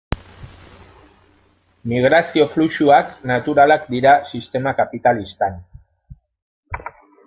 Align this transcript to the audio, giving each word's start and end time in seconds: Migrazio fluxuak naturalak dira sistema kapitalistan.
Migrazio 1.91 2.49
fluxuak 2.55 3.13
naturalak 3.35 3.87
dira 3.95 4.17
sistema 4.35 4.77
kapitalistan. 4.83 5.65